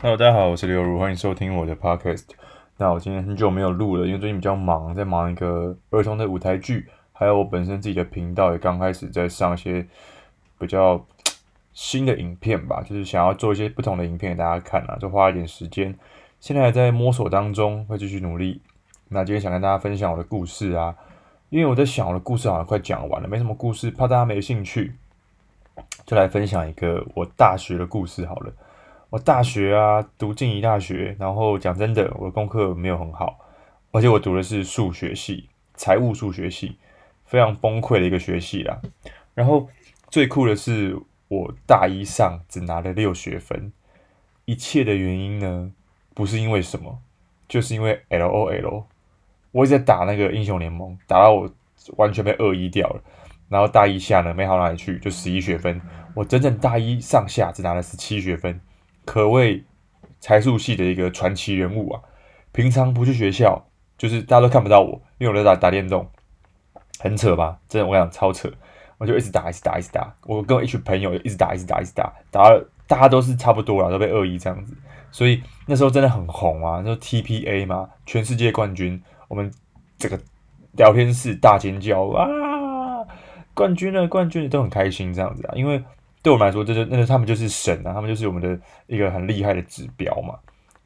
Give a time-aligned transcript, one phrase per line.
[0.00, 2.22] Hello，大家好，我是刘如，欢迎收听我的 Podcast。
[2.76, 9.84] 那我今天很久没有录了，因为最近比较忙，在忙一个儿童的舞台剧，还有我本身自己的频道也刚开始在上一些
[10.56, 11.04] 比较
[11.72, 15.92] 新的影片吧，就是想要做一些不同的影片给大家看啊，就花一点时间，
[16.38, 18.62] 现在还在摸索当中，会继续努力。
[19.08, 20.94] 那今天想跟大家分享我的故事啊，
[21.48, 24.94] 因为我在想我的故事好像快讲完了，没什么故事，怕大家没兴趣，
[26.06, 28.52] 就来分享一个我大学的故事好了。
[29.10, 33.38] 我大学啊，读静宜大学，然后讲真的，我的功课没有很好，
[33.90, 36.76] 而且我读的是数学系，财务数学系，
[37.24, 38.78] 非常崩溃的一个学系啦。
[39.32, 39.66] 然后
[40.10, 40.94] 最酷的是，
[41.28, 43.72] 我大一上只拿了六学分，
[44.44, 45.72] 一切的原因呢，
[46.12, 46.98] 不是因为什么，
[47.48, 48.84] 就是因为 LOL，
[49.52, 51.50] 我一直在打那个英雄联盟，打到我
[51.96, 53.00] 完全被二一掉了。
[53.48, 55.80] 然后大一下呢，没好哪里去，就十一学分，
[56.14, 58.60] 我整整大一上下只拿了十七学分。
[59.08, 59.64] 可谓
[60.20, 62.02] 财数系的一个传奇人物啊！
[62.52, 63.64] 平常不去学校，
[63.96, 66.06] 就是大家都看不到我，因为我在打打电动，
[66.98, 67.58] 很扯吧？
[67.70, 68.52] 真的，我跟你讲超扯，
[68.98, 70.14] 我就一直打，一直打，一直打。
[70.26, 74.76] 我跟我一群朋友一直打，一直打，一直打，打了大家都是差不多了，都被恶意这样子。
[75.10, 79.50] 所以那时候真的很红啊，那时候 TPA 嘛，全世界冠军，我们
[79.96, 80.20] 这个
[80.72, 82.26] 聊天室大尖叫啊，
[83.54, 85.82] 冠军了，冠军，都很开心这样子啊，因为。
[86.22, 90.38] 对我们来说，这就那个他们就是神啊，他们就是我们的一个很厉害的指标嘛。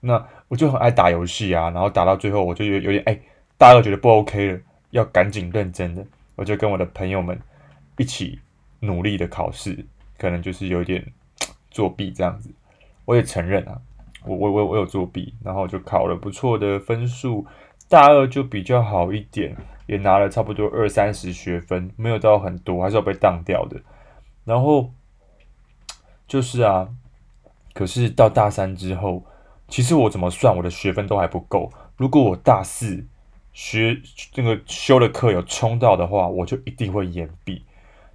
[0.00, 3.18] 那我就很爱打游戏啊，然后打到最后，我就有有点哎，
[3.56, 4.58] 大家都觉得不 OK 了，
[4.90, 7.38] 要赶紧认真的，我就跟我的朋友们
[7.96, 8.40] 一起
[8.80, 9.86] 努力的考试，
[10.18, 11.04] 可能就是有点
[11.70, 12.50] 作弊这样子。
[13.04, 13.78] 我也承认啊，
[14.24, 17.46] 我我我我有作弊，然后就考了不错的分数，
[17.88, 19.54] 大二就比较好一点，
[19.86, 23.80] 也拿了差不多二三十学分，没有到很多，还是要被当掉的，
[24.44, 24.90] 然后。
[26.30, 26.88] 就是啊，
[27.74, 29.24] 可是到大三之后，
[29.66, 31.72] 其实我怎么算我的学分都还不够。
[31.96, 33.04] 如果我大四
[33.52, 34.00] 学
[34.30, 37.64] 这个修的课有冲到的话，我就一定会延毕。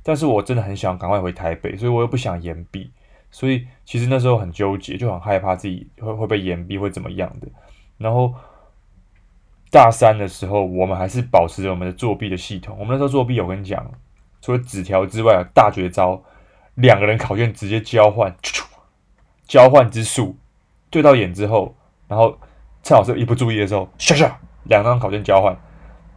[0.02, 2.90] 但是我真的很想赶快回台北，所以我又不想延毕。
[3.32, 7.48] 所以其实那时候很纠结，就很害怕自己会会被延毕会怎么样的。
[7.98, 8.34] 然后
[9.70, 12.78] 大三的时候，我们还是保持着我们的作弊的系统。
[12.80, 13.92] 我们那时候作弊，我跟你讲，
[14.42, 16.24] 除了纸条之外，大绝招。
[16.76, 18.36] 两个人考卷直接交换，
[19.48, 20.38] 交换之术
[20.90, 21.76] 对到眼之后，
[22.08, 22.38] 然后
[22.84, 24.32] 趁老师一不注意的时候，唰唰，
[24.64, 25.58] 两张考卷交换，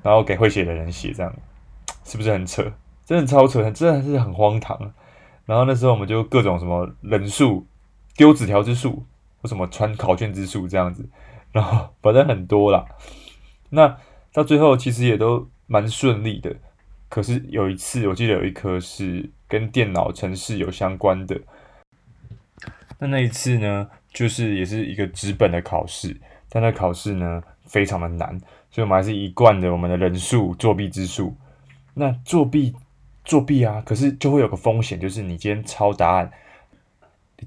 [0.03, 1.33] 然后给会写的人写，这样
[2.05, 2.63] 是不是很扯？
[3.05, 4.79] 真的超扯，真的是很荒唐。
[5.47, 7.67] 然后那时候我们就各种什么人数
[8.17, 9.07] 丢纸条之术，
[9.41, 11.09] 或什么传考卷之术这样子，
[11.53, 12.85] 然后反正很多啦。
[13.71, 13.97] 那
[14.33, 16.55] 到最后其实也都蛮顺利的。
[17.09, 21.41] 可是有一次，我记得有一科是跟电脑程式有相关的。
[22.99, 26.15] 那那一次呢，就是也是一个纸本的考试，
[26.51, 28.39] 但那考试呢非常的难，
[28.71, 31.35] 所以我们还是一贯的我们的人数作弊之数。
[31.95, 32.75] 那作弊
[33.25, 36.31] 作弊啊，可是就会有个风险，就是你今天抄答案，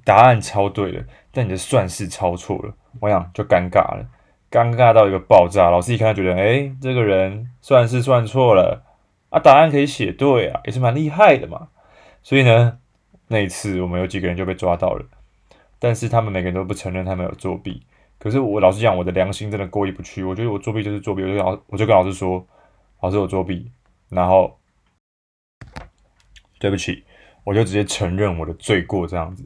[0.04, 4.06] 答案抄对了，但你的算式抄错了，我想就尴尬了，
[4.50, 5.70] 尴尬到一个爆炸。
[5.70, 8.84] 老师一看觉得，哎，这个人算式算错了。
[9.32, 11.70] 啊，答案可以写对啊，也是蛮厉害的嘛。
[12.22, 12.78] 所以呢，
[13.30, 15.06] 那一次我们有几个人就被抓到了，
[15.80, 17.82] 但是他们每个人都不承认他们有作弊。
[18.20, 20.22] 可是我老实讲，我的良心真的过意不去。
[20.24, 22.46] 我觉得我作弊就是作弊，我就老我就跟老师说，
[23.00, 23.72] 老师我作弊，
[24.10, 24.60] 然后
[26.60, 27.04] 对不起，
[27.44, 29.44] 我就直接承认我的罪过这样子。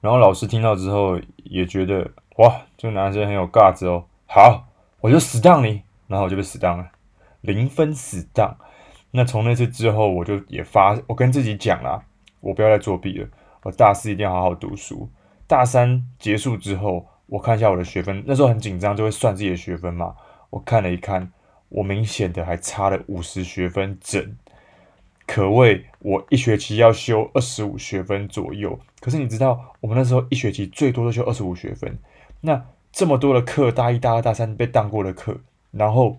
[0.00, 4.04] 然后老师听到之后也觉得哇，这个男生很有尬子哦。
[4.26, 4.68] 好，
[5.00, 6.90] 我就死当你，然后我就被死当了，
[7.40, 8.58] 零分死当。
[9.12, 12.00] 那从那次之后，我就也发，我跟自己讲啦，
[12.40, 13.28] 我不要再作弊了。
[13.62, 15.08] 我大四一定要好好读书。
[15.48, 20.14] 大三结束之后，我看一下我的学分，那时候很紧张，就会算自己的学分嘛。
[20.50, 21.32] 我看了一看，
[21.70, 24.36] 我明显的还差了五十学分整，
[25.26, 28.78] 可谓我一学期要修二十五学分左右。
[29.00, 31.98] 可是你知道，我们那时候一学期最多都修二十五学分。
[32.42, 35.38] 那这么多的课，大一、大二、大三被当过的课，
[35.72, 36.18] 然后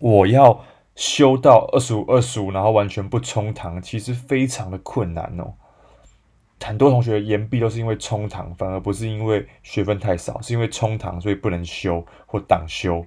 [0.00, 0.64] 我要。
[0.98, 5.54] 修到二十五、二十五，然后完全不冲堂，其实非常的困难哦。
[6.60, 13.06] 很多同学延毕都是因为冲堂，反而不是因为学分太少，是因为冲堂所以不能修或挡修。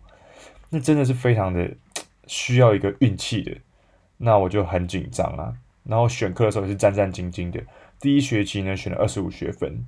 [0.70, 1.70] 那真的是非常的
[2.28, 3.58] 需要一个运气的。
[4.16, 5.54] 那我就很紧张啊，
[5.84, 7.62] 然后选课的时候也是战战兢兢的。
[8.00, 9.86] 第一学期呢，选了二十五学分，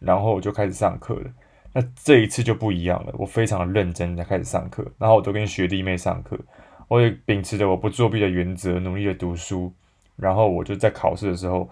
[0.00, 1.30] 然后我就开始上课了。
[1.74, 6.36] 那这一次就不一样了，我非常认真的开始上课，然后我都跟学弟妹上课。
[6.88, 9.72] 我也秉持着我不作弊的原则，努力的读书。
[10.16, 11.68] 然后我就在考试的时候，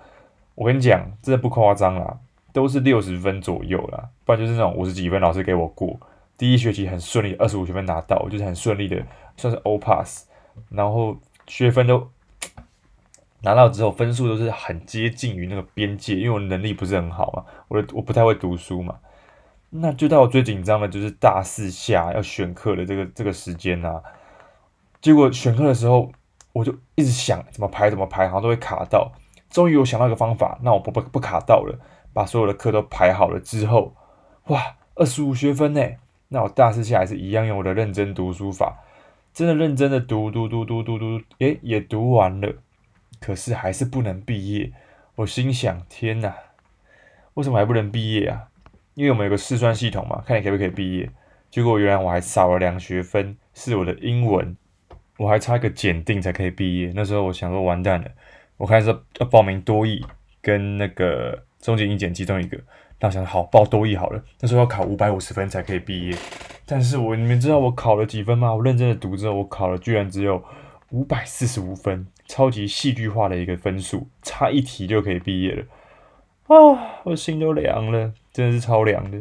[0.54, 2.18] 我跟你讲，真的不夸张啦。
[2.52, 5.98] 都是六十分左右啦，不然就是那种五十几分老师给我过。
[6.36, 9.02] 第一学期很顺利，二十五学分拿到，就是很顺利的，
[9.38, 10.26] 算是 all pass。
[10.68, 11.16] 然后
[11.46, 12.10] 学分都
[13.40, 18.98] 拿到之后，分数都是很接近于那个边界，因为我能力不是很好嘛，我我不太会读书嘛。
[19.70, 24.02] 那就到我最紧张的就是大四下要选课的这个这个时间啊。
[25.02, 26.12] 结果选课的时候，
[26.52, 29.12] 我就一直想怎么排怎么排，好像都会卡到。
[29.50, 31.76] 终于我想到一个方法，那我不不不卡到了，
[32.12, 33.96] 把所有的课都排好了之后，
[34.46, 35.82] 哇，二十五学分呢！
[36.28, 38.78] 那我大四下还是一样用我的认真读书法，
[39.34, 42.54] 真的认真的读读读读读读，诶，也读完了，
[43.20, 44.72] 可是还是不能毕业。
[45.16, 46.32] 我心想：天哪，
[47.34, 48.48] 为什么还不能毕业啊？
[48.94, 51.10] 因为我们有个试算系统嘛，看你可不可以毕业。
[51.50, 54.56] 结果原来我还少了两学分，是我的英文，
[55.22, 56.90] 我还差一个检定才可以毕业。
[56.96, 58.08] 那时候我想说完蛋了，
[58.56, 58.88] 我开始
[59.18, 60.04] 要报名多艺
[60.40, 62.58] 跟那个中级英检其中一个。
[62.98, 66.16] 那想好报多艺好了，那时候要考五百五十分才可以毕业。
[66.66, 68.54] 但是我你们知道我考了几分吗？
[68.54, 70.42] 我认真的读之后，我考了居然只有
[70.90, 75.64] 五百四十五分，超级戏剧化的一个分数，差一题就可以毕业了。
[76.46, 78.12] 啊，我心都凉了。
[78.32, 79.18] 真的是超凉的，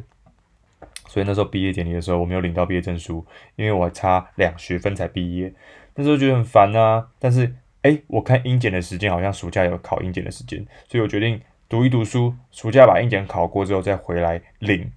[1.07, 3.25] 所以那时候毕业典礼的时候，我没有领到毕业证书，
[3.55, 5.51] 因为我差两学分才毕业。
[5.95, 14.91] 那时候觉得很烦啊，但是哎、我看英检的时间好像暑假有考英检的时间，所以我决定读一读书，暑假把英检考过之后再回来领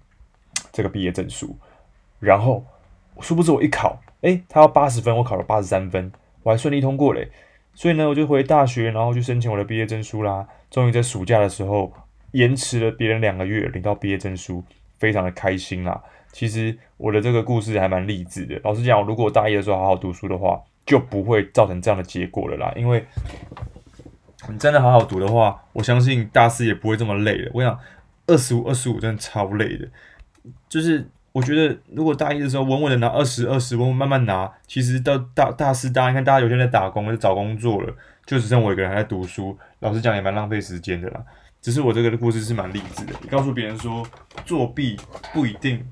[0.73, 1.56] 这个毕业证书。
[2.20, 2.64] 然后
[3.20, 6.12] 殊不知我一考，哎、他要八十分，我考了八十三分，
[6.43, 7.31] 我还顺利通过嘞。
[7.75, 10.46] 所以呢，我就回大学，然后去申请我的毕业证书啦。
[10.70, 11.93] 终于在暑假的时候。
[12.35, 14.64] 延迟了别人两个月领到毕业证书，
[14.99, 16.02] 非常的开心啦。
[16.32, 18.61] 其实我的这个故事还蛮励志的。
[18.64, 22.73] 老实讲，如果大一的时候好好读书的话，就不会造成这样的结果了啦。
[22.77, 23.05] 因为
[24.49, 27.51] 你真的好好读的话，我相信大四也不会这么累了。
[27.55, 27.79] 我想
[28.27, 29.89] 二十五、二十五真的超累的。
[30.69, 37.95] 就是我觉得，如果大一的时候稳稳的拿二十、二十，稳稳慢慢拿，其实到大大四、大一，你看大家有些人在打工、在找工作了，
[38.27, 39.57] 就只剩我一个人还在读书。
[39.81, 41.25] 老实讲，也蛮浪费时间的啦。
[41.63, 44.07] 只是我这个故事是蛮励志的，告诉别人说
[44.45, 44.99] 作弊
[45.33, 45.83] 不一定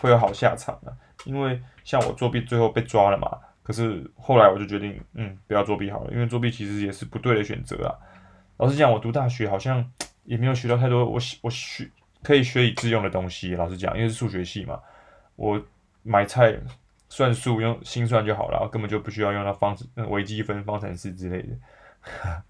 [0.00, 0.96] 会有好下场的，
[1.26, 3.28] 因为像我作弊最后被抓了嘛，
[3.68, 7.92] 可是后来我就决定，嗯，不要作弊好了，因为作弊其实也是不对的选择啊。
[8.56, 9.84] 老实讲，我读大学好像
[10.24, 11.86] 也没有学到太多我我学
[12.22, 13.54] 可以学以致用的东西。
[13.56, 14.80] 老实讲，因为是数学系嘛，
[15.36, 15.62] 我
[16.02, 16.58] 买菜
[17.10, 21.48] 算数用心算就好了，根本就不需要用到方程、微积分、方程式之类的。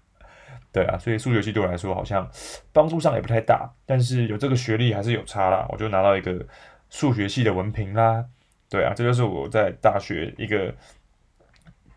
[0.71, 2.25] 对啊，所以数学系对我来说好像
[2.71, 6.45] 帮助上也不太大，但是有这个学历还是有差啦，我就拿到一个
[6.89, 8.23] 数学系的文凭啦。
[8.69, 10.71] 对啊，这就是我在大学一个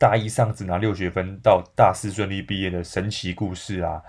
[0.02, 4.02] 大一上只拿六学分到大四顺利毕业的神奇故事啊！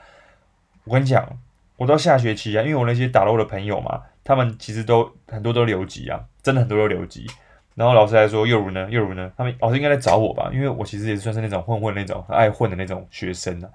[0.86, 1.38] 我跟你讲，
[1.78, 7.28] 我到下学期啊，因为我那些打漏的朋友嘛，他们其实都很多都留级啊，真的很多都留级。
[7.75, 13.69] 然后老师还说又如呢，又如呢，他们老师应该来找我吧，因为我其实也算是那种混混那种很爱混的那种学生啊。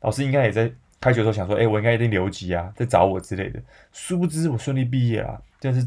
[0.00, 3.60] 老师应该也在开学的时候想说，哎、我应该一定留级啊，在找我之类的。
[3.92, 5.86] 殊不知我顺利毕业了，真是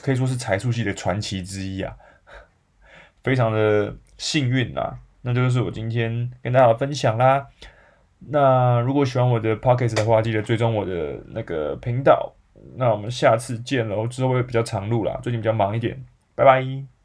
[0.00, 1.94] 可以说是财数系的传奇之一啊，
[3.22, 4.96] 非常的幸运啊。
[5.22, 7.46] 那就是我今天跟大家分享啦。
[8.28, 12.34] 那如果喜欢我的 p o c k e t 的话，记得追踪我的那个频道。
[12.76, 16.04] 那我们下次见喽，之后会比较长录啦，最近比较忙一点，
[16.34, 16.99] 拜拜。